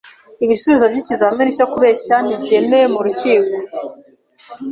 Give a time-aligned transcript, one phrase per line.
[0.45, 3.55] Ibisubizo by'ikizamini cyo kubeshya ntibyemewe mu rukiko.